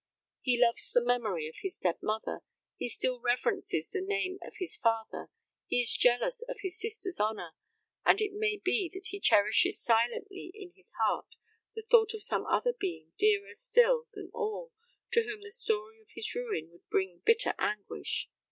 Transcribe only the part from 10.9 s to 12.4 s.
heart the thought of